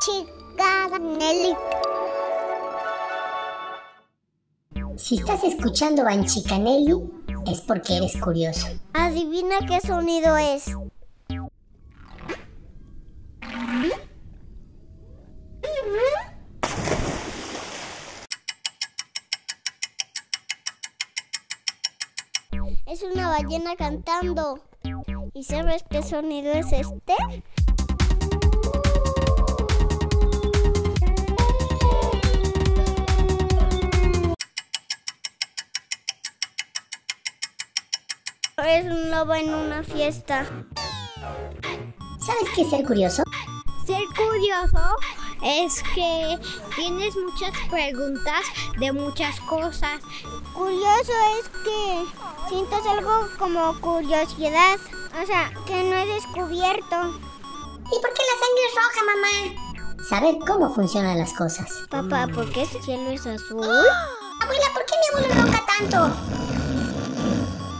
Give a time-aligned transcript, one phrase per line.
[0.00, 1.54] Chicanelli.
[4.96, 6.94] Si estás escuchando Banchicanelli,
[7.46, 8.66] es porque eres curioso.
[8.94, 10.74] Adivina qué sonido es.
[22.86, 24.60] Es una ballena cantando.
[25.34, 27.14] ¿Y sabes qué sonido es este?
[39.10, 40.46] Un lobo en una fiesta.
[42.24, 43.22] ¿Sabes qué es ser curioso?
[43.86, 44.96] Ser curioso
[45.42, 46.38] es que
[46.76, 48.42] tienes muchas preguntas
[48.78, 50.00] de muchas cosas.
[50.54, 52.04] Curioso es que
[52.48, 54.78] sientas algo como curiosidad,
[55.20, 56.96] o sea, que no he descubierto.
[56.96, 60.04] ¿Y por qué la sangre es roja, mamá?
[60.08, 61.68] Saber cómo funcionan las cosas.
[61.90, 63.64] Papá, ¿por qué ese cielo es azul?
[64.40, 66.39] Abuela, ¿por qué mi abuelo ronca tanto?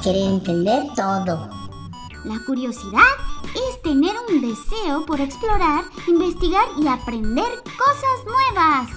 [0.03, 1.51] Quiere entender todo.
[2.25, 3.03] La curiosidad
[3.55, 7.45] es tener un deseo por explorar, investigar y aprender
[7.77, 8.89] cosas nuevas.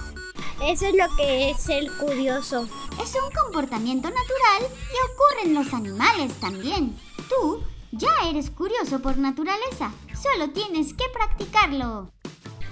[0.62, 2.66] Eso es lo que es ser curioso.
[3.02, 6.96] Es un comportamiento natural y ocurre en los animales también.
[7.28, 12.10] Tú ya eres curioso por naturaleza, solo tienes que practicarlo.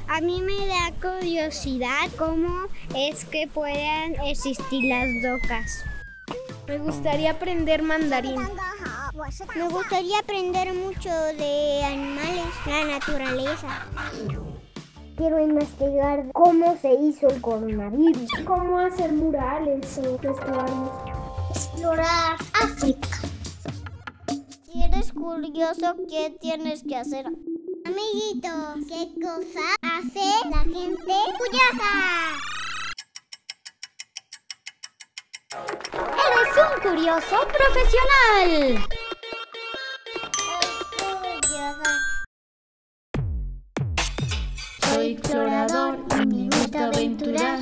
[0.08, 5.84] A mí me da curiosidad cómo es que puedan existir las docas.
[6.68, 8.40] Me gustaría aprender mandarín.
[9.56, 13.86] Me gustaría aprender mucho de animales, la naturaleza.
[15.16, 18.30] Quiero investigar cómo se hizo el coronavirus.
[18.46, 20.90] ¿Cómo hacer murales o vestuarios?
[21.50, 23.08] Explorar África.
[24.64, 27.26] Si eres curioso, ¿qué tienes que hacer?
[27.84, 32.51] Amiguitos, ¿qué cosa hace la gente curiosa?
[36.94, 38.86] Curioso profesional.
[44.82, 47.60] Soy explorador y me gusta aventurar.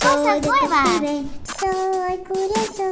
[0.00, 1.00] Cosas nuevas.
[1.60, 2.84] Soy curioso.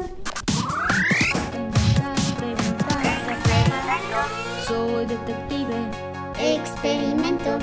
[4.66, 5.78] Soy detective.
[6.38, 7.58] Experimento.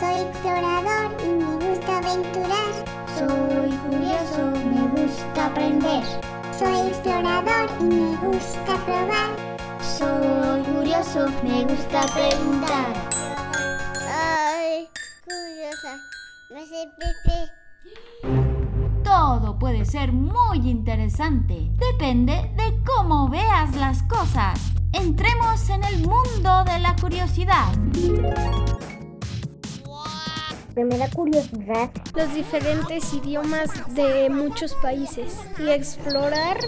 [0.00, 2.72] Soy explorador y me gusta aventurar.
[3.16, 6.29] Soy curioso, me gusta aprender.
[6.60, 9.30] Soy explorador y me gusta probar.
[9.80, 12.92] Soy curioso, me gusta preguntar.
[14.06, 14.86] Ay,
[15.24, 15.96] curiosa,
[16.50, 17.40] me hace pipí.
[19.02, 21.70] Todo puede ser muy interesante.
[21.78, 24.60] Depende de cómo veas las cosas.
[24.92, 27.72] Entremos en el mundo de la curiosidad.
[30.76, 31.90] Me da curiosidad.
[32.14, 36.58] Los diferentes idiomas de muchos países y explorar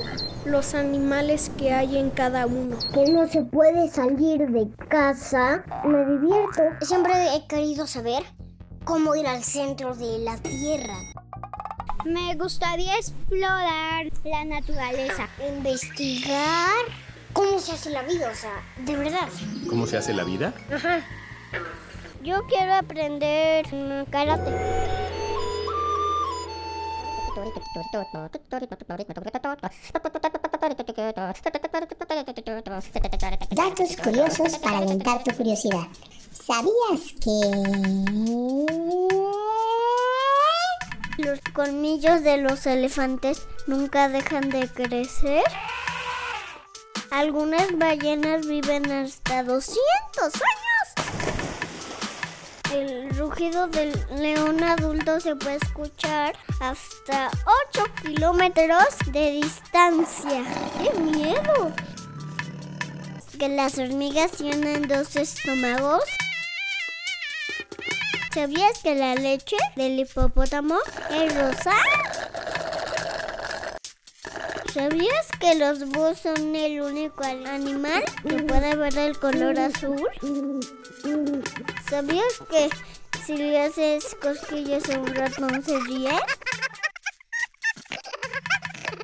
[0.45, 2.77] los animales que hay en cada uno.
[2.93, 5.65] Que no se puede salir de casa.
[5.85, 6.63] Me divierto.
[6.81, 8.23] Siempre he querido saber
[8.85, 10.97] cómo ir al centro de la Tierra.
[12.05, 15.29] Me gustaría explorar la naturaleza.
[15.57, 16.85] Investigar
[17.33, 19.29] cómo se hace la vida, o sea, de verdad.
[19.69, 20.53] ¿Cómo se hace la vida?
[22.23, 24.51] Yo quiero aprender mm, karate.
[33.51, 35.89] Datos curiosos para alentar tu curiosidad.
[36.31, 37.41] ¿Sabías que...
[41.19, 45.43] Los colmillos de los elefantes nunca dejan de crecer.
[47.11, 49.77] Algunas ballenas viven hasta 200
[50.23, 50.72] años.
[52.73, 57.31] El rugido del león adulto se puede escuchar hasta
[57.75, 60.43] 8 kilómetros de distancia.
[60.79, 61.71] ¡Qué miedo!
[63.39, 66.03] Que las hormigas tienen dos estómagos.
[68.33, 70.79] ¿Sabías que la leche del hipopótamo
[71.11, 71.75] es rosa?
[74.73, 80.09] ¿Sabías que los búhos son el único animal que puede ver el color azul?
[81.91, 82.71] ¿Sabías que
[83.27, 86.13] si le haces cosquillas a un ratón se ríe?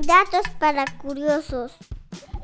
[0.01, 1.73] Datos para curiosos.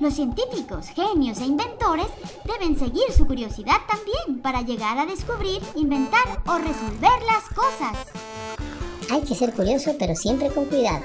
[0.01, 2.09] Los científicos, genios e inventores
[2.45, 8.07] deben seguir su curiosidad también para llegar a descubrir, inventar o resolver las cosas.
[9.11, 11.05] Hay que ser curioso, pero siempre con cuidado.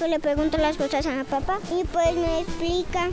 [0.00, 3.10] Yo le pregunto las cosas a mi papá y pues me explica.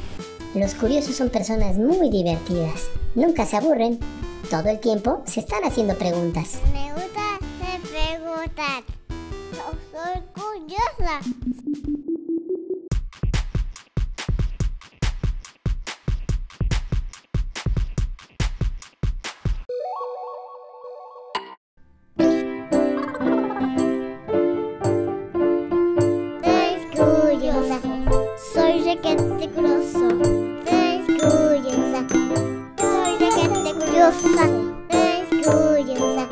[0.56, 2.89] Los curiosos son personas muy divertidas.
[3.13, 4.00] Nunca se aburren.
[4.51, 6.59] Todo el tiempo se están haciendo preguntas.
[6.74, 8.83] Me gusta hacer me gustan.
[9.53, 9.63] Yo
[9.94, 11.21] soy curiosa.
[26.44, 27.80] Soy curiosa.
[28.54, 29.31] Soy requete.
[34.01, 34.48] Curiosa.
[35.44, 36.27] Soy curiosa.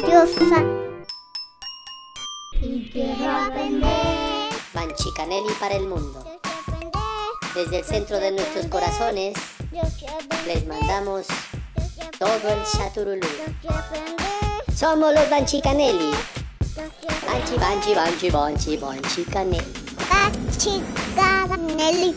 [0.00, 0.64] Curiosa.
[2.62, 4.52] Y quiero aprender.
[4.72, 6.24] Banchicanelli para el mundo.
[7.54, 9.34] Desde el centro de nuestros corazones
[10.46, 11.26] les mandamos
[12.18, 13.26] todo el chaturulú.
[14.74, 16.12] Somos los Banchicanelli.
[17.26, 19.82] Banchi, banchi, banchi, banchi, banchicanelli.
[20.08, 22.14] La chica Nelly.